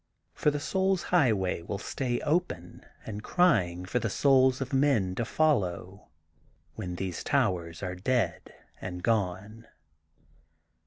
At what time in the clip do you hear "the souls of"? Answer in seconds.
3.99-4.73